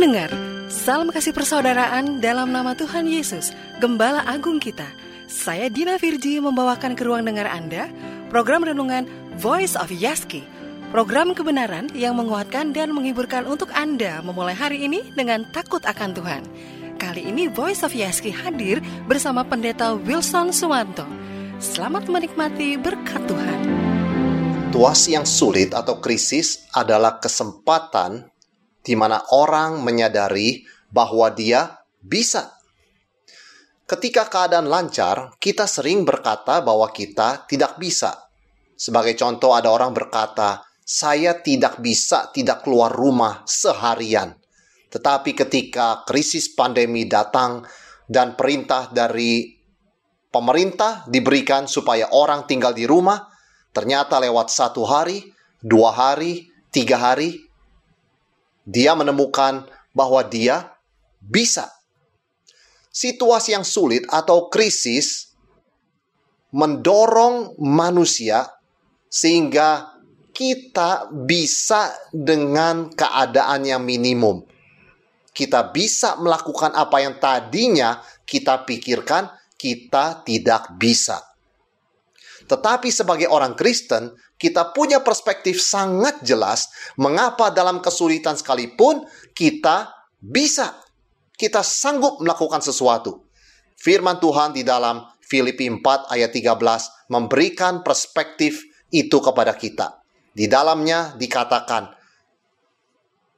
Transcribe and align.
pendengar, 0.00 0.32
salam 0.72 1.12
kasih 1.12 1.36
persaudaraan 1.36 2.24
dalam 2.24 2.48
nama 2.48 2.72
Tuhan 2.72 3.04
Yesus, 3.04 3.52
Gembala 3.84 4.24
Agung 4.24 4.56
kita. 4.56 4.88
Saya 5.28 5.68
Dina 5.68 6.00
Virji 6.00 6.40
membawakan 6.40 6.96
ke 6.96 7.04
ruang 7.04 7.20
dengar 7.28 7.44
Anda 7.44 7.84
program 8.32 8.64
renungan 8.64 9.04
Voice 9.36 9.76
of 9.76 9.92
Yaski. 9.92 10.40
Program 10.88 11.36
kebenaran 11.36 11.92
yang 11.92 12.16
menguatkan 12.16 12.72
dan 12.72 12.96
menghiburkan 12.96 13.44
untuk 13.44 13.68
Anda 13.76 14.24
memulai 14.24 14.56
hari 14.56 14.88
ini 14.88 15.04
dengan 15.12 15.44
takut 15.52 15.84
akan 15.84 16.16
Tuhan. 16.16 16.42
Kali 16.96 17.28
ini 17.28 17.52
Voice 17.52 17.84
of 17.84 17.92
Yaski 17.92 18.32
hadir 18.32 18.80
bersama 19.04 19.44
Pendeta 19.44 19.92
Wilson 19.92 20.48
Suwanto. 20.48 21.04
Selamat 21.60 22.08
menikmati 22.08 22.80
berkat 22.80 23.20
Tuhan. 23.28 23.60
Situasi 24.72 25.12
yang 25.12 25.28
sulit 25.28 25.76
atau 25.76 26.00
krisis 26.00 26.64
adalah 26.72 27.20
kesempatan 27.20 28.32
di 28.80 28.96
mana 28.96 29.20
orang 29.32 29.84
menyadari 29.84 30.64
bahwa 30.90 31.30
dia 31.30 31.80
bisa. 32.00 32.56
Ketika 33.90 34.30
keadaan 34.30 34.70
lancar, 34.70 35.34
kita 35.42 35.66
sering 35.66 36.06
berkata 36.06 36.62
bahwa 36.62 36.86
kita 36.94 37.44
tidak 37.50 37.74
bisa. 37.76 38.30
Sebagai 38.78 39.18
contoh, 39.18 39.50
ada 39.50 39.66
orang 39.74 39.90
berkata, 39.90 40.62
"Saya 40.86 41.34
tidak 41.42 41.82
bisa 41.82 42.30
tidak 42.30 42.62
keluar 42.62 42.94
rumah 42.94 43.42
seharian." 43.44 44.30
Tetapi 44.94 45.34
ketika 45.34 46.06
krisis 46.06 46.54
pandemi 46.54 47.06
datang 47.06 47.66
dan 48.06 48.38
perintah 48.38 48.90
dari 48.94 49.58
pemerintah 50.30 51.02
diberikan 51.10 51.66
supaya 51.66 52.14
orang 52.14 52.46
tinggal 52.46 52.70
di 52.70 52.86
rumah, 52.86 53.26
ternyata 53.74 54.22
lewat 54.22 54.54
satu 54.54 54.86
hari, 54.86 55.26
dua 55.58 55.90
hari, 55.90 56.46
tiga 56.70 56.98
hari, 56.98 57.49
dia 58.70 58.94
menemukan 58.94 59.66
bahwa 59.90 60.22
dia 60.22 60.70
bisa. 61.18 61.66
Situasi 62.90 63.58
yang 63.58 63.66
sulit 63.66 64.06
atau 64.06 64.46
krisis 64.46 65.34
mendorong 66.54 67.58
manusia 67.58 68.46
sehingga 69.10 69.98
kita 70.30 71.10
bisa 71.10 71.90
dengan 72.14 72.90
keadaan 72.94 73.66
yang 73.66 73.82
minimum. 73.82 74.46
Kita 75.30 75.70
bisa 75.70 76.18
melakukan 76.18 76.74
apa 76.74 77.02
yang 77.02 77.18
tadinya 77.18 78.02
kita 78.26 78.66
pikirkan 78.66 79.30
kita 79.58 80.22
tidak 80.26 80.74
bisa. 80.78 81.22
Tetapi 82.50 82.88
sebagai 82.90 83.30
orang 83.30 83.54
Kristen, 83.54 84.10
kita 84.40 84.72
punya 84.72 85.04
perspektif 85.04 85.60
sangat 85.60 86.24
jelas 86.24 86.72
mengapa 86.96 87.52
dalam 87.52 87.84
kesulitan 87.84 88.40
sekalipun 88.40 89.04
kita 89.36 89.92
bisa. 90.16 90.80
Kita 91.36 91.60
sanggup 91.60 92.24
melakukan 92.24 92.64
sesuatu. 92.64 93.28
Firman 93.76 94.16
Tuhan 94.16 94.56
di 94.56 94.64
dalam 94.64 95.04
Filipi 95.20 95.68
4 95.68 96.12
ayat 96.12 96.32
13 96.32 97.12
memberikan 97.12 97.84
perspektif 97.84 98.64
itu 98.88 99.20
kepada 99.20 99.52
kita. 99.52 100.00
Di 100.32 100.48
dalamnya 100.48 101.16
dikatakan, 101.16 101.92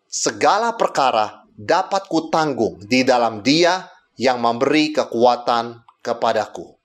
segala 0.06 0.74
perkara 0.78 1.46
dapat 1.50 2.06
kutanggung 2.06 2.78
di 2.86 3.02
dalam 3.02 3.42
dia 3.42 3.86
yang 4.18 4.38
memberi 4.38 4.94
kekuatan 4.94 5.82
kepadaku 6.02 6.82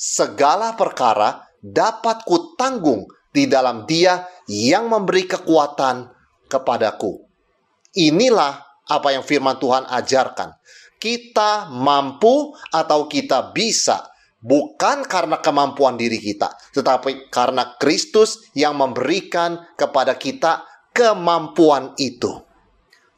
segala 0.00 0.72
perkara 0.80 1.44
dapat 1.60 2.24
kutanggung 2.24 3.04
di 3.30 3.46
dalam 3.46 3.86
Dia 3.86 4.26
yang 4.50 4.90
memberi 4.90 5.26
kekuatan 5.26 6.10
kepadaku. 6.50 7.22
Inilah 7.94 8.82
apa 8.90 9.14
yang 9.14 9.22
firman 9.22 9.58
Tuhan 9.58 9.86
ajarkan. 9.86 10.54
Kita 11.00 11.72
mampu 11.72 12.52
atau 12.74 13.08
kita 13.08 13.54
bisa 13.56 14.10
bukan 14.42 15.06
karena 15.08 15.40
kemampuan 15.40 15.96
diri 15.96 16.20
kita, 16.20 16.52
tetapi 16.76 17.32
karena 17.32 17.76
Kristus 17.80 18.44
yang 18.52 18.76
memberikan 18.76 19.64
kepada 19.80 20.16
kita 20.20 20.66
kemampuan 20.92 21.96
itu. 21.96 22.44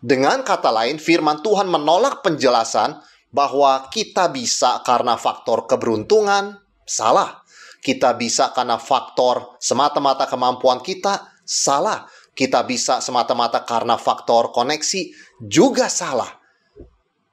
Dengan 0.02 0.42
kata 0.46 0.70
lain, 0.70 0.98
firman 0.98 1.42
Tuhan 1.42 1.70
menolak 1.70 2.22
penjelasan 2.26 2.98
bahwa 3.30 3.86
kita 3.90 4.30
bisa 4.30 4.82
karena 4.82 5.14
faktor 5.18 5.66
keberuntungan, 5.66 6.62
Salah. 6.82 7.41
Kita 7.82 8.14
bisa 8.14 8.54
karena 8.54 8.78
faktor 8.78 9.58
semata-mata 9.58 10.30
kemampuan 10.30 10.78
kita, 10.78 11.34
salah. 11.42 12.06
Kita 12.32 12.62
bisa 12.62 13.02
semata-mata 13.02 13.66
karena 13.66 13.98
faktor 13.98 14.54
koneksi, 14.54 15.10
juga 15.42 15.90
salah. 15.90 16.30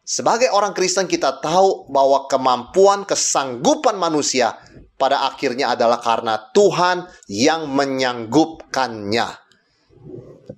Sebagai 0.02 0.50
orang 0.50 0.74
Kristen 0.74 1.06
kita 1.06 1.38
tahu 1.38 1.86
bahwa 1.94 2.26
kemampuan 2.26 3.06
kesanggupan 3.06 3.94
manusia 3.94 4.58
pada 4.98 5.30
akhirnya 5.30 5.78
adalah 5.78 6.02
karena 6.02 6.50
Tuhan 6.50 7.06
yang 7.30 7.70
menyanggupkannya. 7.70 9.30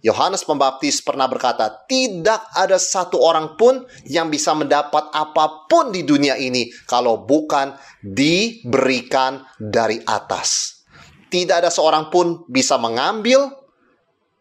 Yohanes 0.01 0.41
Pembaptis 0.41 1.06
pernah 1.06 1.29
berkata, 1.29 1.85
"Tidak 1.85 2.57
ada 2.57 2.81
satu 2.81 3.22
orang 3.22 3.53
pun 3.53 3.85
yang 4.09 4.34
bisa 4.34 4.57
mendapat 4.57 5.13
apa 5.13 5.69
pun 5.69 5.94
di 5.94 6.01
dunia 6.01 6.34
ini 6.41 6.73
kalau 6.89 7.22
bukan 7.22 7.78
diberikan 8.01 9.45
dari 9.62 10.01
atas." 10.01 10.81
Tidak 11.31 11.63
ada 11.63 11.69
seorang 11.72 12.09
pun 12.12 12.44
bisa 12.50 12.75
mengambil, 12.81 13.45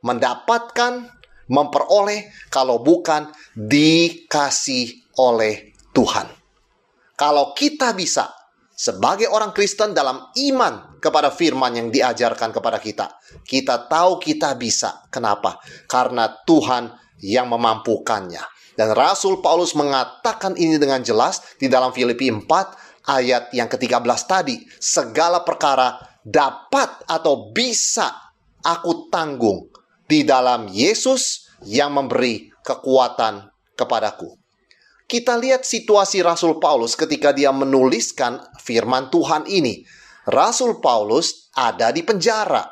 mendapatkan, 0.01 1.07
memperoleh 1.53 2.33
kalau 2.49 2.81
bukan 2.81 3.29
dikasih 3.55 5.13
oleh 5.21 5.77
Tuhan. 5.93 6.27
Kalau 7.15 7.53
kita 7.53 7.93
bisa 7.93 8.40
sebagai 8.81 9.29
orang 9.29 9.53
Kristen 9.53 9.93
dalam 9.93 10.33
iman 10.33 10.97
kepada 10.97 11.29
firman 11.29 11.77
yang 11.77 11.89
diajarkan 11.93 12.49
kepada 12.49 12.81
kita. 12.81 13.21
Kita 13.45 13.85
tahu 13.85 14.17
kita 14.17 14.57
bisa. 14.57 15.05
Kenapa? 15.13 15.61
Karena 15.85 16.33
Tuhan 16.49 16.89
yang 17.21 17.53
memampukannya. 17.53 18.41
Dan 18.73 18.97
Rasul 18.97 19.45
Paulus 19.45 19.77
mengatakan 19.77 20.57
ini 20.57 20.81
dengan 20.81 21.05
jelas 21.05 21.61
di 21.61 21.69
dalam 21.69 21.93
Filipi 21.93 22.33
4 22.33 23.05
ayat 23.05 23.53
yang 23.53 23.69
ke-13 23.69 24.21
tadi. 24.25 24.57
Segala 24.81 25.45
perkara 25.45 26.01
dapat 26.25 27.05
atau 27.05 27.53
bisa 27.53 28.33
aku 28.65 29.13
tanggung 29.13 29.69
di 30.09 30.25
dalam 30.25 30.73
Yesus 30.73 31.53
yang 31.69 31.93
memberi 31.93 32.49
kekuatan 32.65 33.45
kepadaku 33.77 34.40
kita 35.11 35.35
lihat 35.35 35.67
situasi 35.67 36.23
Rasul 36.23 36.63
Paulus 36.63 36.95
ketika 36.95 37.35
dia 37.35 37.51
menuliskan 37.51 38.39
firman 38.63 39.11
Tuhan 39.11 39.51
ini. 39.51 39.83
Rasul 40.31 40.79
Paulus 40.79 41.51
ada 41.59 41.91
di 41.91 42.07
penjara. 42.07 42.63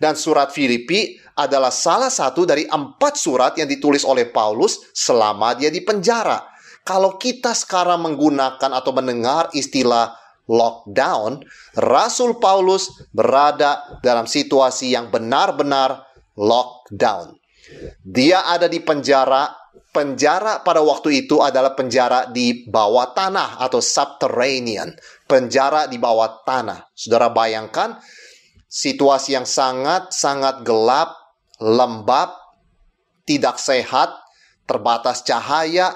Dan 0.00 0.14
surat 0.16 0.54
Filipi 0.54 1.18
adalah 1.36 1.74
salah 1.74 2.08
satu 2.08 2.46
dari 2.48 2.64
empat 2.64 3.18
surat 3.18 3.52
yang 3.58 3.68
ditulis 3.68 4.06
oleh 4.06 4.30
Paulus 4.30 4.80
selama 4.94 5.52
dia 5.58 5.68
di 5.68 5.82
penjara. 5.84 6.40
Kalau 6.86 7.20
kita 7.20 7.52
sekarang 7.52 8.06
menggunakan 8.08 8.70
atau 8.72 8.92
mendengar 8.96 9.52
istilah 9.52 10.16
lockdown, 10.48 11.44
Rasul 11.76 12.40
Paulus 12.40 12.88
berada 13.12 14.00
dalam 14.00 14.24
situasi 14.24 14.96
yang 14.96 15.12
benar-benar 15.12 16.08
lockdown. 16.38 17.36
Dia 18.00 18.48
ada 18.48 18.66
di 18.66 18.80
penjara 18.80 19.59
penjara 19.90 20.62
pada 20.62 20.82
waktu 20.82 21.26
itu 21.26 21.42
adalah 21.42 21.74
penjara 21.74 22.30
di 22.30 22.66
bawah 22.66 23.10
tanah 23.14 23.58
atau 23.58 23.82
subterranean, 23.82 24.94
penjara 25.26 25.90
di 25.90 25.98
bawah 25.98 26.42
tanah. 26.46 26.94
Saudara 26.94 27.30
bayangkan 27.30 27.98
situasi 28.70 29.34
yang 29.34 29.46
sangat-sangat 29.46 30.62
gelap, 30.62 31.14
lembab, 31.58 32.30
tidak 33.26 33.58
sehat, 33.58 34.14
terbatas 34.66 35.26
cahaya, 35.26 35.94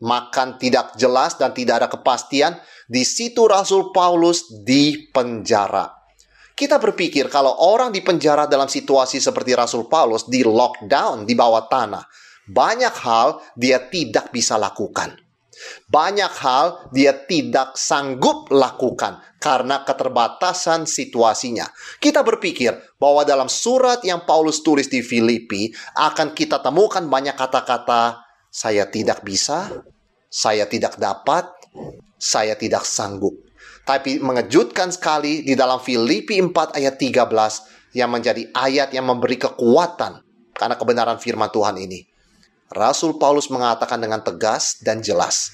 makan 0.00 0.56
tidak 0.56 0.96
jelas 0.96 1.36
dan 1.36 1.52
tidak 1.52 1.84
ada 1.84 1.88
kepastian. 1.92 2.56
Di 2.90 3.06
situ 3.06 3.46
Rasul 3.46 3.94
Paulus 3.94 4.48
di 4.66 5.08
penjara. 5.12 6.00
Kita 6.56 6.76
berpikir 6.76 7.32
kalau 7.32 7.56
orang 7.72 7.88
di 7.88 8.04
penjara 8.04 8.44
dalam 8.44 8.68
situasi 8.68 9.16
seperti 9.16 9.56
Rasul 9.56 9.88
Paulus 9.88 10.28
di 10.28 10.44
lockdown 10.44 11.24
di 11.24 11.32
bawah 11.32 11.64
tanah, 11.64 12.04
banyak 12.50 12.94
hal 13.06 13.38
dia 13.54 13.78
tidak 13.86 14.34
bisa 14.34 14.58
lakukan. 14.58 15.14
Banyak 15.86 16.32
hal 16.40 16.66
dia 16.90 17.12
tidak 17.28 17.76
sanggup 17.76 18.48
lakukan 18.48 19.20
karena 19.38 19.84
keterbatasan 19.84 20.88
situasinya. 20.88 21.68
Kita 22.00 22.24
berpikir 22.24 22.96
bahwa 22.96 23.22
dalam 23.28 23.46
surat 23.46 24.00
yang 24.02 24.24
Paulus 24.24 24.64
tulis 24.64 24.88
di 24.88 25.04
Filipi 25.04 25.68
akan 26.00 26.32
kita 26.32 26.64
temukan 26.64 27.04
banyak 27.04 27.36
kata-kata 27.36 28.24
saya 28.50 28.88
tidak 28.88 29.22
bisa, 29.22 29.70
saya 30.26 30.66
tidak 30.66 30.96
dapat, 30.96 31.46
saya 32.18 32.58
tidak 32.58 32.82
sanggup. 32.82 33.36
Tapi 33.86 34.18
mengejutkan 34.18 34.90
sekali 34.92 35.42
di 35.46 35.54
dalam 35.54 35.78
Filipi 35.82 36.38
4 36.40 36.78
ayat 36.78 36.94
13 36.98 37.96
yang 37.96 38.10
menjadi 38.10 38.48
ayat 38.54 38.94
yang 38.94 39.06
memberi 39.06 39.38
kekuatan 39.38 40.22
karena 40.54 40.74
kebenaran 40.76 41.18
firman 41.18 41.50
Tuhan 41.50 41.78
ini. 41.80 42.09
Rasul 42.70 43.18
Paulus 43.18 43.50
mengatakan 43.50 43.98
dengan 43.98 44.22
tegas 44.22 44.78
dan 44.78 45.02
jelas, 45.02 45.50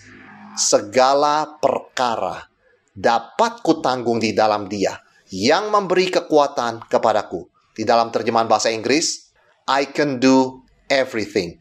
segala 0.52 1.56
perkara 1.60 2.44
dapat 2.92 3.64
kutanggung 3.64 4.20
di 4.20 4.36
dalam 4.36 4.68
dia 4.68 5.00
yang 5.32 5.72
memberi 5.72 6.12
kekuatan 6.12 6.84
kepadaku. 6.92 7.48
Di 7.76 7.84
dalam 7.84 8.12
terjemahan 8.12 8.48
bahasa 8.48 8.68
Inggris, 8.68 9.32
I 9.68 9.88
can 9.88 10.20
do 10.20 10.64
everything. 10.88 11.60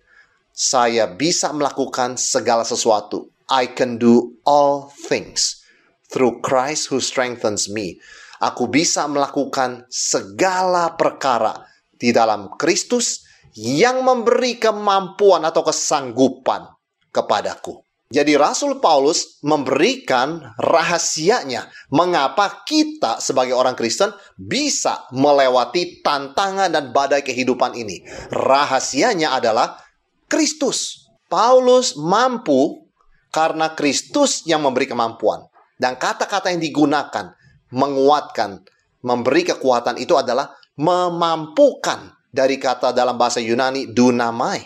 Saya 0.55 1.11
bisa 1.11 1.51
melakukan 1.51 2.15
segala 2.15 2.63
sesuatu. 2.63 3.31
I 3.51 3.67
can 3.71 3.99
do 3.99 4.39
all 4.47 4.91
things 5.07 5.63
through 6.07 6.39
Christ 6.39 6.87
who 6.91 7.03
strengthens 7.03 7.67
me. 7.67 7.99
Aku 8.39 8.71
bisa 8.71 9.07
melakukan 9.07 9.87
segala 9.87 10.95
perkara 10.95 11.67
di 11.95 12.15
dalam 12.15 12.55
Kristus 12.55 13.24
yang 13.55 14.03
memberi 14.03 14.59
kemampuan 14.59 15.47
atau 15.47 15.63
kesanggupan 15.63 16.67
kepadaku. 17.15 17.79
Jadi 18.05 18.37
Rasul 18.37 18.77
Paulus 18.77 19.41
memberikan 19.41 20.53
rahasianya 20.61 21.67
mengapa 21.89 22.61
kita 22.61 23.17
sebagai 23.17 23.57
orang 23.57 23.73
Kristen 23.73 24.13
bisa 24.37 25.09
melewati 25.09 26.05
tantangan 26.05 26.69
dan 26.69 26.93
badai 26.93 27.25
kehidupan 27.25 27.73
ini. 27.73 28.05
Rahasianya 28.29 29.33
adalah 29.33 29.81
Kristus. 30.29 31.09
Paulus 31.25 31.97
mampu 31.97 32.85
karena 33.33 33.73
Kristus 33.75 34.45
yang 34.47 34.63
memberi 34.63 34.85
kemampuan. 34.85 35.43
Dan 35.75 35.99
kata-kata 35.99 36.55
yang 36.55 36.63
digunakan 36.63 37.35
menguatkan, 37.73 38.63
memberi 39.03 39.43
kekuatan 39.43 39.99
itu 39.99 40.15
adalah 40.15 40.55
memampukan 40.79 42.14
dari 42.35 42.59
kata 42.59 42.91
dalam 42.91 43.15
bahasa 43.15 43.39
Yunani 43.39 43.87
dunamai. 43.87 44.59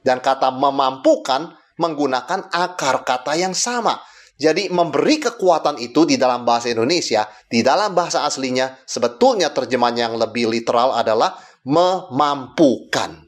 Dan 0.00 0.22
kata 0.22 0.54
memampukan 0.54 1.52
menggunakan 1.76 2.54
akar 2.54 3.02
kata 3.02 3.34
yang 3.34 3.52
sama. 3.52 3.98
Jadi 4.40 4.72
memberi 4.72 5.20
kekuatan 5.20 5.76
itu 5.76 6.08
di 6.08 6.16
dalam 6.16 6.48
bahasa 6.48 6.72
Indonesia, 6.72 7.28
di 7.44 7.60
dalam 7.60 7.92
bahasa 7.92 8.24
aslinya 8.24 8.72
sebetulnya 8.88 9.52
terjemahan 9.52 10.08
yang 10.08 10.14
lebih 10.16 10.48
literal 10.48 10.96
adalah 10.96 11.36
memampukan. 11.68 13.20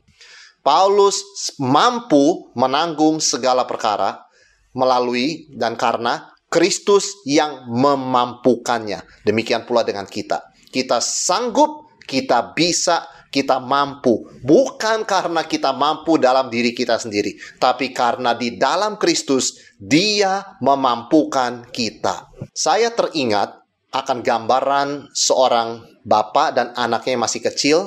Paulus 0.65 1.21
mampu 1.61 2.49
menanggung 2.57 3.21
segala 3.21 3.69
perkara 3.69 4.25
melalui 4.73 5.53
dan 5.53 5.77
karena 5.77 6.33
Kristus 6.49 7.21
yang 7.29 7.69
memampukannya. 7.69 9.05
Demikian 9.25 9.69
pula 9.69 9.85
dengan 9.85 10.09
kita. 10.09 10.53
Kita 10.73 11.01
sanggup, 11.01 12.01
kita 12.09 12.57
bisa 12.57 13.05
kita 13.33 13.57
mampu, 13.59 14.29
bukan 14.45 15.09
karena 15.09 15.41
kita 15.49 15.73
mampu 15.73 16.21
dalam 16.21 16.53
diri 16.53 16.77
kita 16.77 17.01
sendiri, 17.01 17.33
tapi 17.57 17.91
karena 17.97 18.37
di 18.37 18.61
dalam 18.61 19.01
Kristus 19.01 19.57
Dia 19.81 20.61
memampukan 20.61 21.73
kita. 21.73 22.31
Saya 22.53 22.93
teringat 22.93 23.65
akan 23.91 24.21
gambaran 24.21 25.11
seorang 25.17 25.83
bapak 26.05 26.49
dan 26.55 26.67
anaknya 26.77 27.17
yang 27.17 27.25
masih 27.25 27.43
kecil 27.43 27.79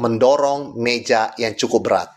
mendorong 0.00 0.74
meja 0.80 1.30
yang 1.38 1.54
cukup 1.54 1.86
berat. 1.86 2.08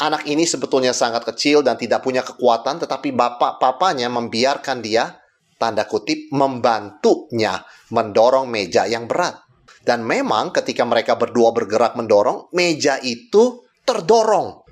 Anak 0.00 0.24
ini 0.24 0.48
sebetulnya 0.48 0.96
sangat 0.96 1.28
kecil 1.28 1.60
dan 1.60 1.76
tidak 1.76 2.00
punya 2.00 2.24
kekuatan, 2.24 2.80
tetapi 2.80 3.12
bapak 3.12 3.60
papanya 3.60 4.08
membiarkan 4.08 4.80
dia, 4.80 5.20
tanda 5.60 5.84
kutip, 5.84 6.32
membantunya 6.32 7.60
mendorong 7.92 8.48
meja 8.48 8.88
yang 8.88 9.04
berat. 9.04 9.36
Dan 9.82 10.06
memang 10.06 10.54
ketika 10.54 10.86
mereka 10.86 11.18
berdua 11.18 11.50
bergerak 11.50 11.98
mendorong, 11.98 12.50
meja 12.54 13.02
itu 13.02 13.66
terdorong. 13.82 14.62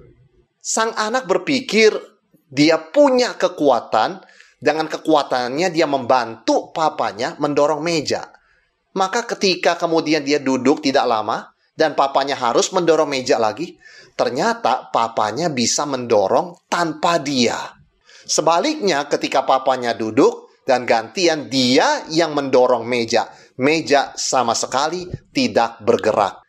Sang 0.63 0.95
anak 0.95 1.27
berpikir 1.27 1.91
dia 2.47 2.79
punya 2.79 3.35
kekuatan, 3.35 4.23
dengan 4.61 4.87
kekuatannya 4.93 5.73
dia 5.73 5.89
membantu 5.89 6.69
papanya 6.71 7.35
mendorong 7.41 7.81
meja. 7.81 8.29
Maka 8.93 9.25
ketika 9.25 9.81
kemudian 9.81 10.21
dia 10.21 10.37
duduk 10.37 10.85
tidak 10.85 11.09
lama 11.09 11.49
dan 11.73 11.97
papanya 11.97 12.37
harus 12.37 12.69
mendorong 12.75 13.09
meja 13.09 13.41
lagi, 13.41 13.81
ternyata 14.19 14.93
papanya 14.93 15.49
bisa 15.49 15.89
mendorong 15.89 16.69
tanpa 16.69 17.17
dia. 17.17 17.57
Sebaliknya 18.29 19.09
ketika 19.09 19.49
papanya 19.49 19.97
duduk 19.97 20.50
dan 20.71 20.87
gantian 20.87 21.51
dia 21.51 22.07
yang 22.07 22.31
mendorong 22.39 22.87
meja 22.87 23.27
meja 23.61 24.17
sama 24.17 24.57
sekali 24.57 25.05
tidak 25.31 25.85
bergerak. 25.85 26.41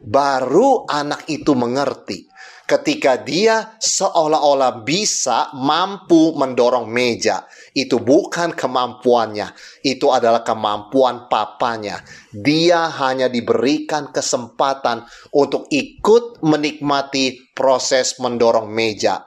Baru 0.00 0.88
anak 0.88 1.28
itu 1.28 1.52
mengerti 1.52 2.28
ketika 2.64 3.20
dia 3.20 3.76
seolah-olah 3.76 4.84
bisa 4.84 5.52
mampu 5.52 6.32
mendorong 6.36 6.88
meja. 6.88 7.44
Itu 7.76 8.00
bukan 8.00 8.56
kemampuannya, 8.56 9.52
itu 9.84 10.08
adalah 10.08 10.40
kemampuan 10.40 11.28
papanya. 11.28 12.00
Dia 12.32 12.88
hanya 13.00 13.28
diberikan 13.28 14.12
kesempatan 14.12 15.04
untuk 15.36 15.68
ikut 15.68 16.40
menikmati 16.44 17.52
proses 17.52 18.16
mendorong 18.20 18.70
meja. 18.72 19.24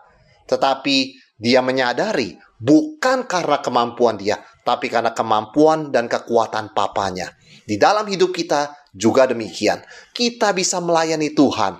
Tetapi 0.48 0.98
dia 1.38 1.62
menyadari 1.62 2.47
bukan 2.58 3.30
karena 3.30 3.62
kemampuan 3.62 4.18
dia, 4.18 4.42
tapi 4.66 4.90
karena 4.90 5.14
kemampuan 5.14 5.94
dan 5.94 6.10
kekuatan 6.10 6.74
papanya. 6.74 7.34
Di 7.68 7.76
dalam 7.76 8.08
hidup 8.08 8.34
kita 8.34 8.88
juga 8.94 9.30
demikian. 9.30 9.84
Kita 10.12 10.52
bisa 10.52 10.82
melayani 10.82 11.32
Tuhan. 11.32 11.78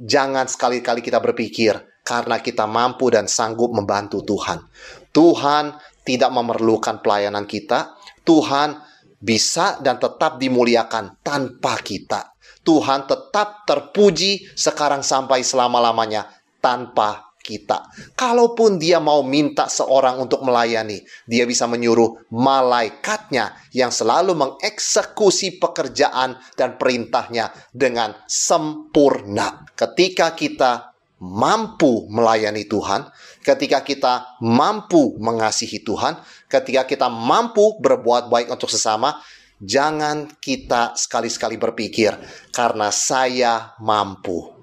Jangan 0.00 0.48
sekali-kali 0.48 1.04
kita 1.04 1.20
berpikir 1.20 1.76
karena 2.04 2.40
kita 2.40 2.64
mampu 2.64 3.12
dan 3.12 3.28
sanggup 3.28 3.72
membantu 3.72 4.24
Tuhan. 4.24 4.64
Tuhan 5.12 5.76
tidak 6.02 6.30
memerlukan 6.32 7.04
pelayanan 7.04 7.44
kita. 7.44 7.94
Tuhan 8.24 8.80
bisa 9.20 9.78
dan 9.84 10.00
tetap 10.00 10.40
dimuliakan 10.40 11.20
tanpa 11.20 11.78
kita. 11.84 12.34
Tuhan 12.60 13.08
tetap 13.08 13.64
terpuji 13.64 14.52
sekarang 14.52 15.00
sampai 15.00 15.40
selama-lamanya 15.40 16.28
tanpa 16.60 17.29
kita. 17.40 17.88
Kalaupun 18.14 18.76
dia 18.76 19.00
mau 19.00 19.24
minta 19.24 19.66
seorang 19.66 20.20
untuk 20.20 20.44
melayani, 20.44 21.00
dia 21.26 21.48
bisa 21.48 21.64
menyuruh 21.64 22.30
malaikatnya 22.30 23.56
yang 23.72 23.90
selalu 23.90 24.36
mengeksekusi 24.36 25.58
pekerjaan 25.58 26.36
dan 26.54 26.76
perintahnya 26.76 27.50
dengan 27.72 28.14
sempurna. 28.28 29.64
Ketika 29.74 30.36
kita 30.36 30.92
mampu 31.20 32.08
melayani 32.08 32.64
Tuhan, 32.64 33.08
ketika 33.44 33.84
kita 33.84 34.40
mampu 34.40 35.16
mengasihi 35.20 35.80
Tuhan, 35.84 36.20
ketika 36.48 36.88
kita 36.88 37.08
mampu 37.08 37.80
berbuat 37.80 38.32
baik 38.32 38.48
untuk 38.52 38.72
sesama, 38.72 39.20
jangan 39.60 40.32
kita 40.40 40.96
sekali-sekali 40.96 41.60
berpikir 41.60 42.16
karena 42.52 42.88
saya 42.88 43.76
mampu 43.84 44.59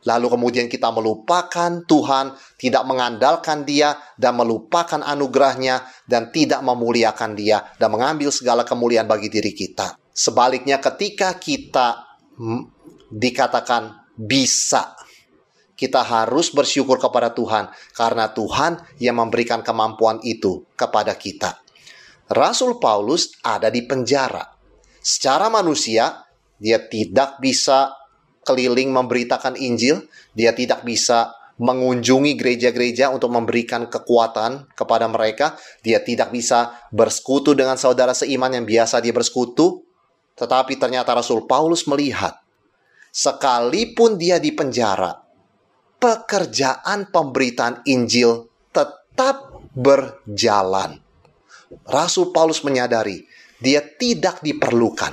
Lalu 0.00 0.32
kemudian 0.32 0.64
kita 0.64 0.88
melupakan 0.88 1.84
Tuhan, 1.84 2.32
tidak 2.56 2.88
mengandalkan 2.88 3.68
Dia, 3.68 4.00
dan 4.16 4.32
melupakan 4.40 5.04
anugerahnya, 5.04 5.84
dan 6.08 6.32
tidak 6.32 6.64
memuliakan 6.64 7.36
Dia, 7.36 7.60
dan 7.76 7.92
mengambil 7.92 8.32
segala 8.32 8.64
kemuliaan 8.64 9.04
bagi 9.04 9.28
diri 9.28 9.52
kita. 9.52 10.00
Sebaliknya 10.08 10.80
ketika 10.80 11.36
kita 11.36 12.16
dikatakan 13.12 14.08
bisa, 14.16 14.96
kita 15.76 16.00
harus 16.00 16.48
bersyukur 16.48 16.96
kepada 16.96 17.36
Tuhan, 17.36 17.68
karena 17.92 18.32
Tuhan 18.32 18.80
yang 19.04 19.20
memberikan 19.20 19.60
kemampuan 19.60 20.24
itu 20.24 20.64
kepada 20.80 21.12
kita. 21.12 21.60
Rasul 22.32 22.80
Paulus 22.80 23.36
ada 23.44 23.68
di 23.68 23.84
penjara. 23.84 24.48
Secara 25.04 25.52
manusia, 25.52 26.24
dia 26.56 26.80
tidak 26.88 27.36
bisa 27.36 27.99
keliling 28.44 28.90
memberitakan 28.92 29.56
Injil, 29.56 30.04
dia 30.32 30.56
tidak 30.56 30.84
bisa 30.84 31.34
mengunjungi 31.60 32.40
gereja-gereja 32.40 33.12
untuk 33.12 33.28
memberikan 33.36 33.84
kekuatan 33.84 34.72
kepada 34.72 35.04
mereka, 35.12 35.60
dia 35.84 36.00
tidak 36.00 36.32
bisa 36.32 36.72
bersekutu 36.88 37.52
dengan 37.52 37.76
saudara 37.76 38.16
seiman 38.16 38.56
yang 38.56 38.64
biasa 38.64 39.04
dia 39.04 39.12
bersekutu, 39.12 39.84
tetapi 40.40 40.80
ternyata 40.80 41.12
Rasul 41.12 41.44
Paulus 41.44 41.84
melihat 41.84 42.40
sekalipun 43.12 44.16
dia 44.16 44.40
di 44.40 44.56
penjara, 44.56 45.20
pekerjaan 46.00 47.12
pemberitaan 47.12 47.84
Injil 47.84 48.48
tetap 48.72 49.52
berjalan. 49.76 50.96
Rasul 51.84 52.32
Paulus 52.32 52.64
menyadari 52.64 53.20
dia 53.60 53.84
tidak 53.84 54.40
diperlukan 54.40 55.12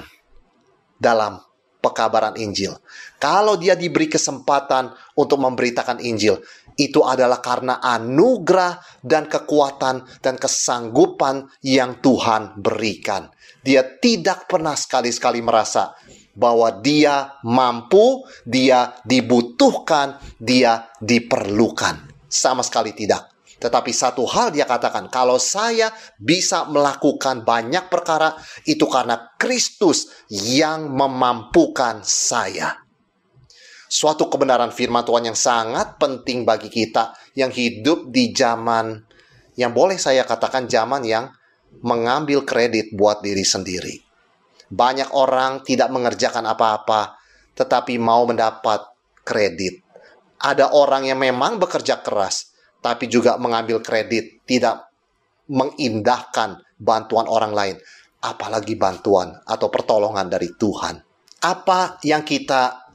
dalam 0.95 1.43
pekabaran 1.83 2.39
Injil. 2.39 2.73
Kalau 3.17 3.57
dia 3.57 3.73
diberi 3.73 4.05
kesempatan 4.05 4.93
untuk 5.17 5.41
memberitakan 5.41 5.97
Injil, 6.05 6.37
itu 6.77 7.01
adalah 7.01 7.41
karena 7.41 7.81
anugerah 7.81 9.01
dan 9.01 9.25
kekuatan 9.25 10.05
dan 10.21 10.37
kesanggupan 10.37 11.49
yang 11.65 11.97
Tuhan 11.97 12.61
berikan. 12.61 13.33
Dia 13.65 13.81
tidak 13.81 14.45
pernah 14.45 14.77
sekali-sekali 14.77 15.41
merasa 15.41 15.97
bahwa 16.37 16.69
dia 16.69 17.41
mampu, 17.41 18.21
dia 18.45 18.93
dibutuhkan, 19.01 20.21
dia 20.37 20.93
diperlukan. 21.01 22.29
Sama 22.29 22.61
sekali 22.61 22.93
tidak. 22.93 23.33
Tetapi 23.57 23.89
satu 23.89 24.21
hal 24.29 24.53
dia 24.53 24.69
katakan, 24.69 25.09
kalau 25.09 25.41
saya 25.41 25.89
bisa 26.21 26.69
melakukan 26.69 27.41
banyak 27.41 27.89
perkara, 27.89 28.37
itu 28.69 28.85
karena 28.85 29.33
Kristus 29.41 30.13
yang 30.29 30.93
memampukan 30.93 32.05
saya. 32.05 32.86
Suatu 33.87 34.27
kebenaran 34.27 34.75
firman 34.75 35.07
Tuhan 35.07 35.31
yang 35.31 35.39
sangat 35.39 35.95
penting 35.95 36.43
bagi 36.43 36.67
kita 36.67 37.15
yang 37.39 37.51
hidup 37.51 38.11
di 38.11 38.35
zaman 38.35 38.99
yang 39.55 39.71
boleh 39.71 39.95
saya 39.95 40.27
katakan 40.27 40.67
zaman 40.67 41.07
yang 41.07 41.31
mengambil 41.81 42.43
kredit 42.43 42.91
buat 42.93 43.23
diri 43.23 43.47
sendiri. 43.47 43.95
Banyak 44.67 45.15
orang 45.15 45.63
tidak 45.63 45.87
mengerjakan 45.89 46.43
apa-apa, 46.43 47.15
tetapi 47.55 47.95
mau 47.95 48.27
mendapat 48.27 48.91
kredit. 49.23 49.81
Ada 50.37 50.75
orang 50.75 51.07
yang 51.07 51.17
memang 51.17 51.57
bekerja 51.57 52.03
keras, 52.03 52.51
tapi 52.83 53.09
juga 53.09 53.39
mengambil 53.41 53.81
kredit, 53.81 54.43
tidak 54.45 54.91
mengindahkan 55.47 56.61
bantuan 56.77 57.25
orang 57.25 57.55
lain, 57.55 57.75
apalagi 58.21 58.75
bantuan 58.75 59.33
atau 59.47 59.71
pertolongan 59.71 60.27
dari 60.27 60.53
Tuhan. 60.53 60.99
Apa 61.41 62.03
yang 62.03 62.21
kita 62.27 62.86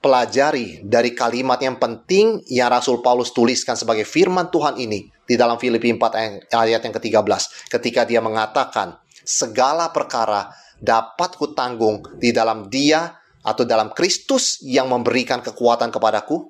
pelajari 0.00 0.80
dari 0.80 1.12
kalimat 1.12 1.60
yang 1.60 1.76
penting 1.76 2.40
yang 2.48 2.72
Rasul 2.72 3.04
Paulus 3.04 3.36
tuliskan 3.36 3.76
sebagai 3.76 4.08
firman 4.08 4.48
Tuhan 4.48 4.80
ini 4.80 5.12
di 5.28 5.36
dalam 5.36 5.60
Filipi 5.60 5.92
4 5.92 6.50
ayat 6.56 6.80
yang 6.80 6.94
ke-13 6.96 7.68
ketika 7.68 8.08
dia 8.08 8.24
mengatakan 8.24 8.96
segala 9.22 9.92
perkara 9.92 10.48
dapat 10.80 11.36
kutanggung 11.36 12.00
di 12.16 12.32
dalam 12.32 12.72
dia 12.72 13.20
atau 13.44 13.68
dalam 13.68 13.92
Kristus 13.92 14.64
yang 14.64 14.88
memberikan 14.88 15.44
kekuatan 15.44 15.92
kepadaku 15.92 16.48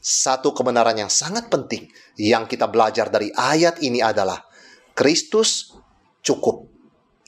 satu 0.00 0.52
kebenaran 0.52 0.96
yang 0.96 1.12
sangat 1.12 1.48
penting 1.52 1.88
yang 2.20 2.48
kita 2.48 2.68
belajar 2.68 3.12
dari 3.12 3.32
ayat 3.32 3.80
ini 3.84 4.00
adalah 4.00 4.40
Kristus 4.96 5.72
cukup. 6.24 6.68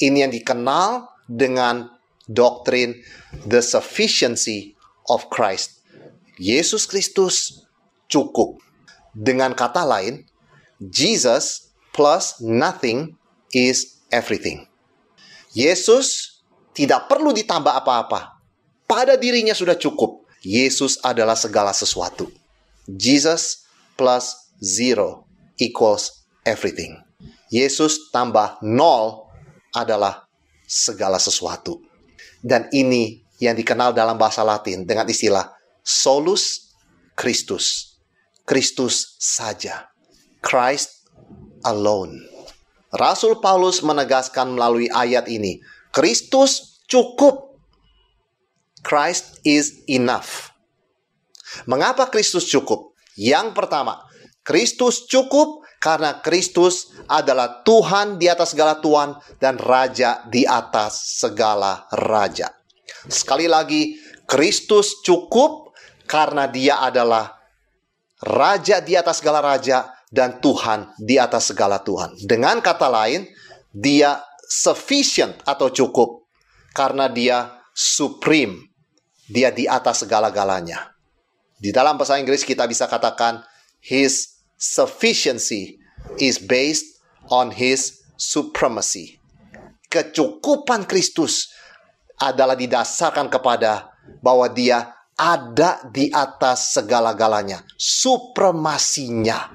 Ini 0.01 0.29
yang 0.29 0.33
dikenal 0.33 1.09
dengan 1.29 1.89
doktrin 2.25 2.97
the 3.45 3.61
sufficiency 3.61 4.73
of 5.09 5.27
Christ. 5.33 5.83
Yesus 6.39 6.87
Kristus 6.87 7.65
cukup. 8.11 8.59
Dengan 9.13 9.53
kata 9.53 9.85
lain, 9.85 10.25
Jesus 10.79 11.73
plus 11.93 12.41
nothing 12.41 13.15
is 13.53 14.03
everything. 14.09 14.67
Yesus 15.53 16.41
tidak 16.73 17.07
perlu 17.13 17.31
ditambah 17.37 17.71
apa-apa. 17.71 18.41
Pada 18.89 19.17
dirinya 19.21 19.53
sudah 19.53 19.77
cukup. 19.77 20.25
Yesus 20.43 20.99
adalah 21.07 21.39
segala 21.39 21.71
sesuatu. 21.71 22.27
Jesus 22.91 23.69
plus 23.95 24.51
zero 24.59 25.29
equals 25.61 26.27
everything. 26.43 26.99
Yesus 27.53 28.11
tambah 28.11 28.59
nol 28.65 29.31
adalah 29.71 30.27
segala 30.67 31.23
sesuatu. 31.23 31.79
Dan 32.43 32.67
ini 32.75 33.22
yang 33.43 33.59
dikenal 33.59 33.91
dalam 33.91 34.15
bahasa 34.15 34.47
Latin 34.47 34.87
dengan 34.87 35.11
istilah 35.11 35.51
solus 35.83 36.71
Christus. 37.19 37.99
Kristus 38.47 39.19
saja. 39.19 39.91
Christ 40.39 41.11
alone. 41.67 42.23
Rasul 42.95 43.43
Paulus 43.43 43.83
menegaskan 43.83 44.55
melalui 44.55 44.87
ayat 44.93 45.27
ini, 45.27 45.59
Kristus 45.91 46.83
cukup. 46.87 47.59
Christ 48.83 49.43
is 49.47 49.83
enough. 49.87 50.51
Mengapa 51.65 52.11
Kristus 52.11 52.51
cukup? 52.51 52.95
Yang 53.15 53.55
pertama, 53.55 54.03
Kristus 54.43 55.07
cukup 55.07 55.63
karena 55.79 56.19
Kristus 56.19 56.91
adalah 57.07 57.63
Tuhan 57.63 58.19
di 58.19 58.27
atas 58.27 58.55
segala 58.55 58.83
Tuhan 58.83 59.19
dan 59.39 59.59
Raja 59.59 60.27
di 60.27 60.43
atas 60.43 61.23
segala 61.23 61.87
Raja. 61.91 62.62
Sekali 63.09 63.51
lagi, 63.51 63.99
Kristus 64.27 65.03
cukup 65.03 65.75
karena 66.07 66.47
dia 66.47 66.79
adalah 66.83 67.35
raja 68.23 68.79
di 68.79 68.95
atas 68.95 69.19
segala 69.19 69.43
raja 69.43 69.91
dan 70.13 70.39
Tuhan 70.39 70.93
di 71.01 71.17
atas 71.19 71.51
segala 71.51 71.81
Tuhan. 71.83 72.15
Dengan 72.23 72.61
kata 72.61 72.87
lain, 72.87 73.27
dia 73.73 74.21
sufficient 74.47 75.41
atau 75.49 75.73
cukup 75.73 76.29
karena 76.77 77.09
dia 77.09 77.65
supreme. 77.73 78.69
Dia 79.33 79.49
di 79.49 79.65
atas 79.65 80.05
segala-galanya. 80.05 80.93
Di 81.57 81.73
dalam 81.73 81.97
bahasa 81.97 82.21
Inggris 82.21 82.45
kita 82.45 82.69
bisa 82.69 82.85
katakan 82.85 83.41
his 83.81 84.45
sufficiency 84.61 85.81
is 86.21 86.37
based 86.37 87.01
on 87.33 87.49
his 87.55 88.03
supremacy. 88.21 89.17
Kecukupan 89.89 90.85
Kristus 90.85 91.49
adalah 92.23 92.55
didasarkan 92.55 93.27
kepada 93.27 93.91
bahwa 94.23 94.47
dia 94.47 94.95
ada 95.19 95.83
di 95.91 96.09
atas 96.15 96.79
segala-galanya, 96.79 97.67
supremasinya 97.75 99.51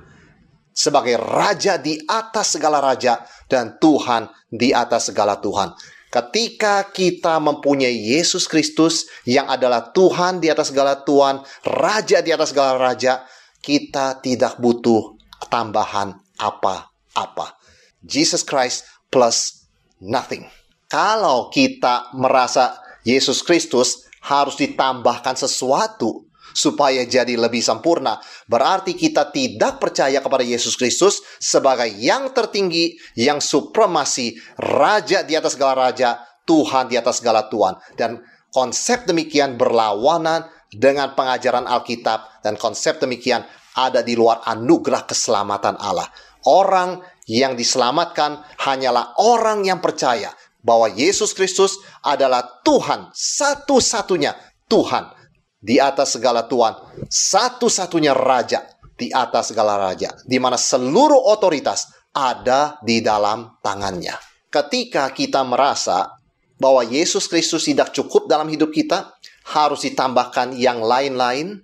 sebagai 0.77 1.17
raja 1.17 1.81
di 1.81 1.97
atas 2.05 2.59
segala 2.59 2.77
raja 2.77 3.25
dan 3.50 3.81
Tuhan 3.81 4.29
di 4.51 4.69
atas 4.75 5.09
segala 5.09 5.41
Tuhan. 5.41 5.74
Ketika 6.07 6.88
kita 6.93 7.41
mempunyai 7.41 8.15
Yesus 8.15 8.47
Kristus 8.47 9.09
yang 9.27 9.50
adalah 9.51 9.91
Tuhan 9.91 10.39
di 10.39 10.47
atas 10.47 10.71
segala 10.71 11.03
Tuhan, 11.03 11.43
raja 11.67 12.24
di 12.24 12.31
atas 12.31 12.55
segala 12.55 12.79
raja, 12.79 13.27
kita 13.59 14.24
tidak 14.24 14.55
butuh 14.62 15.19
tambahan 15.51 16.15
apa-apa. 16.39 17.59
Jesus 18.00 18.45
Christ 18.47 18.88
plus 19.12 19.67
nothing. 20.00 20.47
Kalau 20.88 21.51
kita 21.51 22.15
merasa 22.15 22.79
Yesus 23.03 23.44
Kristus 23.44 24.08
harus 24.24 24.56
ditambahkan 24.56 25.36
sesuatu 25.36 26.32
supaya 26.56 27.03
jadi 27.03 27.36
lebih 27.36 27.60
sempurna, 27.60 28.24
berarti 28.48 28.96
kita 28.96 29.27
tidak 29.36 29.84
percaya 29.84 30.24
kepada 30.24 30.48
Yesus 30.48 30.79
Kristus 30.79 31.20
sebagai 31.44 31.91
yang 31.91 32.32
tertinggi, 32.32 32.96
yang 33.20 33.44
supremasi, 33.44 34.39
raja 34.56 35.27
di 35.27 35.36
atas 35.36 35.60
segala 35.60 35.91
raja, 35.91 36.24
Tuhan 36.48 36.88
di 36.88 36.96
atas 36.96 37.20
segala 37.20 37.51
Tuhan. 37.51 37.75
Dan 38.00 38.24
konsep 38.56 39.03
demikian 39.03 39.60
berlawanan 39.60 40.48
dengan 40.72 41.12
pengajaran 41.20 41.67
Alkitab 41.67 42.41
dan 42.48 42.56
konsep 42.56 42.96
demikian 43.03 43.44
ada 43.75 44.00
di 44.01 44.15
luar 44.15 44.39
anugerah 44.48 45.03
keselamatan 45.03 45.75
Allah. 45.84 46.08
Orang 46.48 47.03
yang 47.27 47.60
diselamatkan 47.60 48.39
hanyalah 48.63 49.20
orang 49.20 49.67
yang 49.67 49.84
percaya 49.84 50.32
bahwa 50.61 50.89
Yesus 50.91 51.31
Kristus 51.31 51.77
adalah 52.03 52.61
Tuhan, 52.65 53.11
satu-satunya 53.13 54.35
Tuhan 54.67 55.13
di 55.57 55.81
atas 55.81 56.17
segala 56.19 56.45
Tuhan, 56.45 56.75
satu-satunya 57.07 58.13
Raja 58.13 58.65
di 58.97 59.13
atas 59.13 59.53
segala 59.53 59.77
Raja, 59.77 60.13
di 60.25 60.41
mana 60.41 60.57
seluruh 60.57 61.29
otoritas 61.29 61.87
ada 62.11 62.81
di 62.81 62.99
dalam 62.99 63.61
tangannya. 63.61 64.17
Ketika 64.49 65.13
kita 65.13 65.45
merasa 65.45 66.17
bahwa 66.57 66.81
Yesus 66.81 67.29
Kristus 67.29 67.69
tidak 67.69 67.93
cukup 67.93 68.25
dalam 68.25 68.49
hidup 68.49 68.73
kita, 68.73 69.13
harus 69.53 69.85
ditambahkan 69.85 70.57
yang 70.57 70.81
lain-lain, 70.81 71.61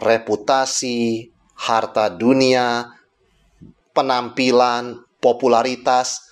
reputasi, 0.00 1.28
harta 1.52 2.08
dunia, 2.08 2.88
penampilan, 3.92 5.04
popularitas, 5.20 6.24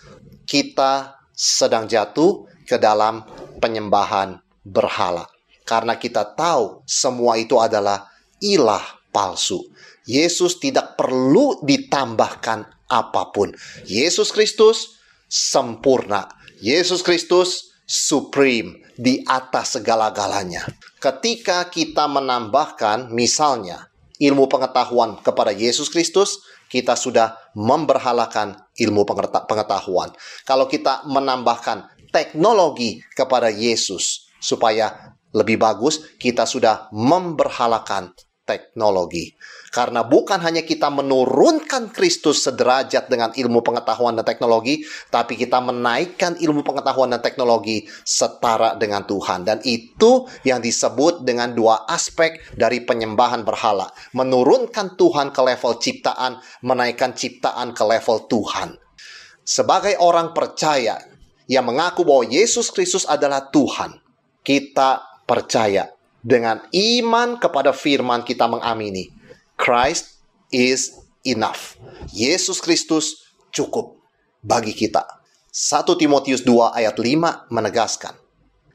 kita 0.49 1.20
sedang 1.41 1.89
jatuh 1.89 2.45
ke 2.69 2.77
dalam 2.77 3.25
penyembahan 3.57 4.37
berhala. 4.61 5.25
Karena 5.65 5.97
kita 5.97 6.37
tahu 6.37 6.85
semua 6.85 7.41
itu 7.41 7.57
adalah 7.57 8.13
ilah 8.45 8.85
palsu. 9.09 9.65
Yesus 10.05 10.61
tidak 10.61 11.01
perlu 11.01 11.65
ditambahkan 11.65 12.69
apa 12.93 13.23
pun. 13.33 13.57
Yesus 13.89 14.29
Kristus 14.37 15.01
sempurna. 15.33 16.29
Yesus 16.61 17.01
Kristus 17.01 17.73
supreme 17.89 18.85
di 19.01 19.25
atas 19.25 19.81
segala-galanya. 19.81 20.69
Ketika 21.01 21.65
kita 21.73 22.05
menambahkan 22.05 23.09
misalnya 23.09 23.89
ilmu 24.21 24.45
pengetahuan 24.53 25.17
kepada 25.25 25.57
Yesus 25.57 25.89
Kristus, 25.89 26.45
kita 26.71 26.95
sudah 26.95 27.51
memberhalakan 27.59 28.55
ilmu 28.79 29.03
pengetahuan. 29.51 30.15
Kalau 30.47 30.71
kita 30.71 31.03
menambahkan 31.11 32.07
teknologi 32.15 33.03
kepada 33.11 33.51
Yesus 33.51 34.31
supaya 34.39 35.19
lebih 35.35 35.59
bagus, 35.59 36.15
kita 36.15 36.47
sudah 36.47 36.87
memberhalakan 36.95 38.15
teknologi. 38.47 39.35
Karena 39.71 40.03
bukan 40.03 40.43
hanya 40.43 40.67
kita 40.67 40.91
menurunkan 40.91 41.95
Kristus 41.95 42.43
sederajat 42.43 43.07
dengan 43.07 43.31
ilmu 43.31 43.63
pengetahuan 43.63 44.19
dan 44.19 44.27
teknologi, 44.27 44.83
tapi 45.15 45.39
kita 45.39 45.63
menaikkan 45.63 46.35
ilmu 46.43 46.67
pengetahuan 46.67 47.15
dan 47.15 47.23
teknologi 47.23 47.87
setara 48.03 48.75
dengan 48.75 49.07
Tuhan. 49.07 49.47
Dan 49.47 49.63
itu 49.63 50.27
yang 50.43 50.59
disebut 50.59 51.23
dengan 51.23 51.55
dua 51.55 51.87
aspek 51.87 52.43
dari 52.59 52.83
penyembahan 52.83 53.47
berhala. 53.47 53.87
Menurunkan 54.11 54.99
Tuhan 54.99 55.31
ke 55.31 55.39
level 55.39 55.79
ciptaan, 55.79 56.43
menaikkan 56.67 57.15
ciptaan 57.15 57.71
ke 57.71 57.87
level 57.87 58.27
Tuhan. 58.27 58.75
Sebagai 59.47 59.95
orang 60.03 60.35
percaya 60.35 60.99
yang 61.47 61.63
mengaku 61.71 62.03
bahwa 62.03 62.27
Yesus 62.27 62.75
Kristus 62.75 63.07
adalah 63.07 63.47
Tuhan, 63.55 64.03
kita 64.43 65.23
percaya 65.31 65.95
dengan 66.19 66.59
iman 66.75 67.39
kepada 67.39 67.71
firman 67.71 68.27
kita 68.27 68.51
mengamini 68.51 69.20
Christ 69.61 70.25
is 70.49 70.97
enough. 71.23 71.77
Yesus 72.17 72.59
Kristus 72.65 73.29
cukup 73.53 74.01
bagi 74.41 74.73
kita. 74.73 75.05
1 75.53 75.85
Timotius 76.01 76.41
2 76.47 76.79
ayat 76.79 76.97
5 76.97 77.51
menegaskan, 77.51 78.15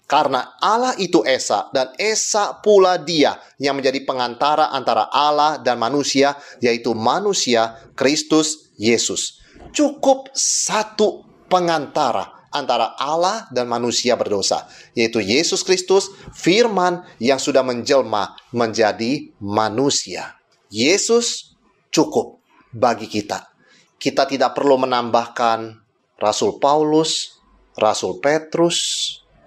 karena 0.05 0.53
Allah 0.61 0.93
itu 1.01 1.23
Esa 1.25 1.71
dan 1.73 1.95
Esa 1.97 2.61
pula 2.61 2.99
dia 2.99 3.39
yang 3.57 3.79
menjadi 3.79 4.03
pengantara 4.05 4.69
antara 4.69 5.09
Allah 5.09 5.57
dan 5.57 5.81
manusia, 5.81 6.37
yaitu 6.61 6.93
manusia 6.93 7.79
Kristus 7.97 8.69
Yesus. 8.77 9.41
Cukup 9.71 10.29
satu 10.35 11.25
pengantara 11.47 12.51
antara 12.51 12.95
Allah 12.99 13.47
dan 13.51 13.67
manusia 13.71 14.15
berdosa, 14.15 14.67
yaitu 14.95 15.23
Yesus 15.23 15.63
Kristus, 15.63 16.11
firman 16.35 17.07
yang 17.19 17.39
sudah 17.39 17.63
menjelma 17.63 18.35
menjadi 18.51 19.31
manusia. 19.39 20.35
Yesus 20.69 21.55
cukup 21.93 22.41
bagi 22.73 23.07
kita. 23.07 23.51
Kita 23.95 24.27
tidak 24.27 24.53
perlu 24.53 24.81
menambahkan 24.83 25.79
Rasul 26.19 26.59
Paulus, 26.59 27.39
Rasul 27.75 28.19
Petrus, 28.19 28.77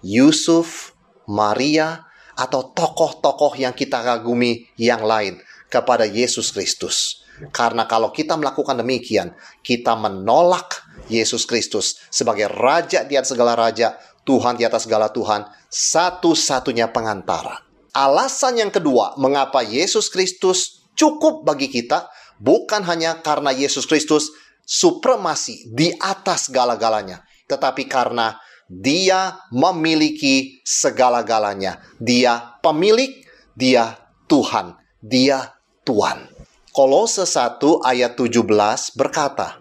Yusuf, 0.05 0.93
Maria, 1.29 2.09
atau 2.39 2.71
tokoh-tokoh 2.71 3.59
yang 3.59 3.75
kita 3.75 4.01
kagumi 4.01 4.71
yang 4.79 5.03
lain 5.03 5.43
kepada 5.67 6.07
Yesus 6.07 6.55
Kristus. 6.55 7.27
Karena 7.55 7.87
kalau 7.87 8.11
kita 8.11 8.35
melakukan 8.35 8.79
demikian, 8.79 9.35
kita 9.63 9.95
menolak 9.95 10.83
Yesus 11.07 11.47
Kristus 11.47 12.03
sebagai 12.11 12.51
Raja 12.51 13.07
di 13.07 13.15
atas 13.15 13.35
segala 13.35 13.55
Raja, 13.55 13.95
Tuhan 14.27 14.59
di 14.59 14.67
atas 14.67 14.87
segala 14.87 15.11
Tuhan, 15.15 15.47
satu-satunya 15.71 16.91
pengantara. 16.91 17.63
Alasan 17.95 18.59
yang 18.59 18.71
kedua, 18.75 19.15
mengapa 19.19 19.63
Yesus 19.63 20.11
Kristus 20.11 20.78
cukup 20.99 21.47
bagi 21.47 21.71
kita 21.71 22.11
bukan 22.43 22.83
hanya 22.83 23.23
karena 23.23 23.55
Yesus 23.55 23.87
Kristus 23.87 24.35
supremasi 24.67 25.71
di 25.71 25.95
atas 25.97 26.51
segala-galanya, 26.51 27.25
tetapi 27.49 27.89
karena 27.89 28.37
dia 28.69 29.41
memiliki 29.49 30.61
segala-galanya. 30.61 31.81
Dia 31.97 32.61
pemilik, 32.61 33.25
dia 33.57 33.97
Tuhan, 34.29 34.77
dia 35.01 35.57
Tuhan. 35.89 36.29
Kolose 36.69 37.25
1 37.25 37.65
ayat 37.81 38.13
17 38.13 38.45
berkata, 38.93 39.57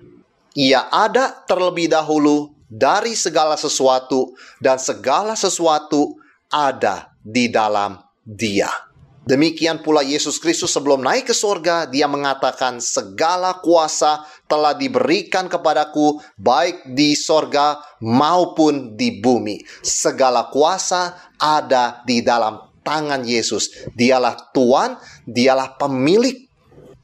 Ia 0.59 0.91
ada 0.91 1.31
terlebih 1.47 1.87
dahulu 1.87 2.51
dari 2.67 3.15
segala 3.15 3.55
sesuatu 3.55 4.35
dan 4.59 4.75
segala 4.75 5.39
sesuatu 5.39 6.19
ada 6.51 7.15
di 7.23 7.47
dalam 7.47 7.95
dia. 8.27 8.86
Demikian 9.27 9.83
pula 9.83 10.07
Yesus 10.07 10.39
Kristus 10.39 10.71
sebelum 10.71 11.03
naik 11.03 11.27
ke 11.27 11.35
sorga, 11.35 11.83
dia 11.83 12.07
mengatakan 12.07 12.79
segala 12.79 13.59
kuasa 13.59 14.23
telah 14.47 14.71
diberikan 14.71 15.51
kepadaku 15.51 16.23
baik 16.39 16.95
di 16.95 17.11
sorga 17.11 17.75
maupun 17.99 18.95
di 18.95 19.19
bumi. 19.19 19.59
Segala 19.83 20.47
kuasa 20.47 21.35
ada 21.35 21.99
di 22.07 22.23
dalam 22.23 22.55
tangan 22.87 23.27
Yesus. 23.27 23.91
Dialah 23.91 24.55
Tuhan, 24.55 24.95
dialah 25.27 25.75
pemilik. 25.75 26.47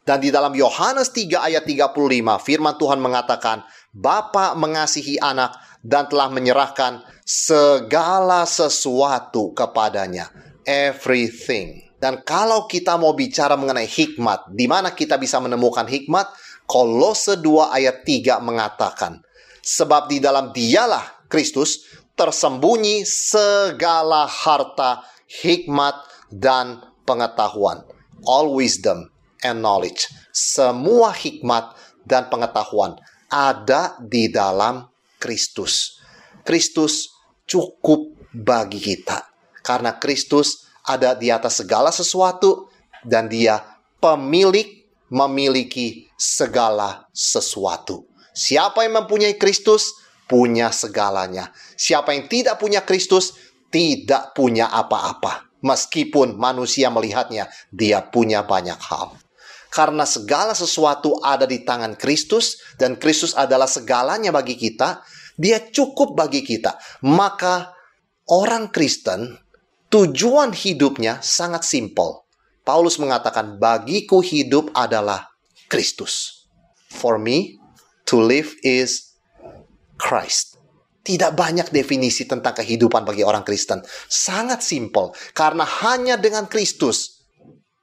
Dan 0.04 0.24
di 0.24 0.32
dalam 0.32 0.56
Yohanes 0.56 1.12
3 1.12 1.48
ayat 1.48 1.64
35 1.68 1.92
firman 2.40 2.76
Tuhan 2.80 3.04
mengatakan, 3.04 3.68
Bapa 3.92 4.56
mengasihi 4.56 5.20
anak 5.20 5.60
dan 5.84 6.08
telah 6.08 6.32
menyerahkan 6.32 7.04
segala 7.28 8.48
sesuatu 8.48 9.52
kepadanya. 9.52 10.32
Everything. 10.64 11.93
Dan 12.04 12.20
kalau 12.28 12.68
kita 12.68 13.00
mau 13.00 13.16
bicara 13.16 13.56
mengenai 13.56 13.88
hikmat, 13.88 14.52
di 14.52 14.68
mana 14.68 14.92
kita 14.92 15.16
bisa 15.16 15.40
menemukan 15.40 15.88
hikmat? 15.88 16.36
Kolose 16.68 17.40
2 17.40 17.72
ayat 17.72 18.04
3 18.04 18.44
mengatakan, 18.44 19.24
Sebab 19.64 20.12
di 20.12 20.20
dalam 20.20 20.52
dialah 20.52 21.24
Kristus 21.32 21.88
tersembunyi 22.20 23.08
segala 23.08 24.28
harta, 24.28 25.08
hikmat, 25.48 25.96
dan 26.28 26.84
pengetahuan. 27.08 27.88
All 28.28 28.52
wisdom 28.52 29.08
and 29.40 29.64
knowledge. 29.64 30.12
Semua 30.36 31.16
hikmat 31.16 31.72
dan 32.04 32.28
pengetahuan 32.28 33.00
ada 33.32 33.96
di 34.04 34.28
dalam 34.28 34.92
Kristus. 35.24 36.04
Kristus 36.44 37.16
cukup 37.48 38.12
bagi 38.36 38.84
kita. 38.84 39.24
Karena 39.64 39.96
Kristus 39.96 40.73
ada 40.84 41.16
di 41.16 41.32
atas 41.32 41.64
segala 41.64 41.90
sesuatu 41.90 42.68
dan 43.04 43.32
dia 43.32 43.60
pemilik 44.04 44.84
memiliki 45.12 46.08
segala 46.20 47.08
sesuatu. 47.16 48.08
Siapa 48.34 48.84
yang 48.84 49.04
mempunyai 49.06 49.38
Kristus 49.38 49.94
punya 50.26 50.74
segalanya. 50.74 51.54
Siapa 51.78 52.18
yang 52.18 52.26
tidak 52.26 52.58
punya 52.58 52.82
Kristus 52.82 53.38
tidak 53.70 54.34
punya 54.34 54.74
apa-apa. 54.74 55.54
Meskipun 55.64 56.36
manusia 56.36 56.92
melihatnya, 56.92 57.48
dia 57.72 58.04
punya 58.04 58.44
banyak 58.44 58.76
hal. 58.84 59.16
Karena 59.72 60.04
segala 60.06 60.54
sesuatu 60.54 61.18
ada 61.24 61.48
di 61.50 61.64
tangan 61.66 61.98
Kristus 61.98 62.62
dan 62.78 63.00
Kristus 63.00 63.34
adalah 63.34 63.66
segalanya 63.66 64.30
bagi 64.30 64.54
kita, 64.60 65.02
dia 65.34 65.58
cukup 65.64 66.14
bagi 66.14 66.46
kita. 66.46 66.78
Maka 67.08 67.74
orang 68.30 68.70
Kristen 68.70 69.34
Tujuan 69.94 70.58
hidupnya 70.58 71.22
sangat 71.22 71.62
simpel. 71.62 72.26
Paulus 72.66 72.98
mengatakan, 72.98 73.62
"Bagiku 73.62 74.26
hidup 74.26 74.74
adalah 74.74 75.30
Kristus." 75.70 76.50
For 76.90 77.22
me, 77.22 77.62
to 78.10 78.18
live 78.18 78.58
is 78.66 79.14
Christ. 80.02 80.58
Tidak 81.06 81.38
banyak 81.38 81.70
definisi 81.70 82.26
tentang 82.26 82.58
kehidupan 82.58 83.06
bagi 83.06 83.22
orang 83.22 83.46
Kristen. 83.46 83.86
Sangat 84.10 84.66
simpel. 84.66 85.14
Karena 85.36 85.62
hanya 85.62 86.18
dengan 86.18 86.50
Kristus 86.50 87.22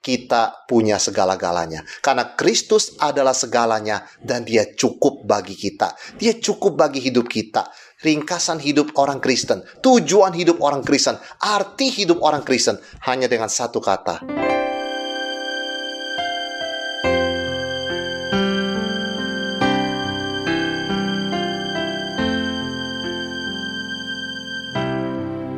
kita 0.01 0.65
punya 0.65 0.97
segala-galanya. 0.97 1.85
Karena 2.01 2.33
Kristus 2.33 2.97
adalah 2.97 3.37
segalanya 3.37 4.09
dan 4.25 4.49
dia 4.49 4.65
cukup 4.73 5.29
bagi 5.29 5.53
kita. 5.53 5.93
Dia 6.17 6.41
cukup 6.41 6.81
bagi 6.81 7.05
hidup 7.05 7.29
kita 7.29 7.69
ringkasan 8.01 8.61
hidup 8.61 8.97
orang 8.97 9.21
Kristen, 9.21 9.61
tujuan 9.85 10.33
hidup 10.33 10.61
orang 10.65 10.81
Kristen, 10.81 11.21
arti 11.41 11.93
hidup 11.93 12.25
orang 12.25 12.41
Kristen 12.41 12.81
hanya 13.05 13.29
dengan 13.29 13.53
satu 13.53 13.81
kata. 13.81 14.25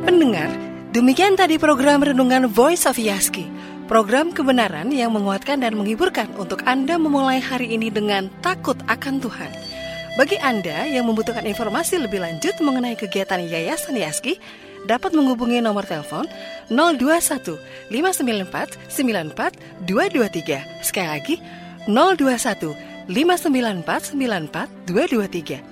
Pendengar, 0.03 0.51
demikian 0.91 1.39
tadi 1.39 1.63
program 1.63 2.03
Renungan 2.03 2.51
Voice 2.51 2.91
of 2.91 2.99
Yaski. 2.99 3.47
Program 3.91 4.33
kebenaran 4.33 4.89
yang 4.89 5.13
menguatkan 5.13 5.61
dan 5.61 5.77
menghiburkan 5.77 6.33
untuk 6.41 6.65
Anda 6.65 6.97
memulai 6.97 7.45
hari 7.45 7.77
ini 7.77 7.93
dengan 7.93 8.33
takut 8.41 8.79
akan 8.89 9.21
Tuhan. 9.21 9.72
Bagi 10.13 10.37
Anda 10.45 10.85
yang 10.85 11.09
membutuhkan 11.09 11.49
informasi 11.49 11.97
lebih 11.97 12.21
lanjut 12.21 12.61
mengenai 12.61 13.01
kegiatan 13.01 13.41
Yayasan 13.41 13.97
Yaski, 13.97 14.37
dapat 14.85 15.17
menghubungi 15.17 15.65
nomor 15.65 15.89
telepon 15.89 16.29
021 16.69 17.57
594 17.89 18.77
94 18.93 19.57
223. 19.89 20.85
Sekali 20.85 21.09
lagi 21.09 21.41
021 21.89 22.77
594 23.09 24.13
94 24.13 24.69
223. 24.85 25.65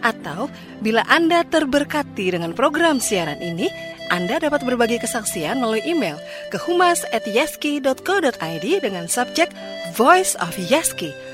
Atau 0.00 0.48
bila 0.80 1.04
Anda 1.04 1.44
terberkati 1.44 2.32
dengan 2.32 2.56
program 2.56 3.04
siaran 3.04 3.44
ini, 3.44 3.68
Anda 4.08 4.40
dapat 4.40 4.64
berbagi 4.64 4.96
kesaksian 5.04 5.60
melalui 5.60 5.84
email 5.84 6.16
ke 6.48 6.56
humas@yaski.co.id 6.56 8.66
dengan 8.80 9.04
subjek 9.12 9.52
Voice 9.92 10.40
of 10.40 10.56
Yaski. 10.72 11.33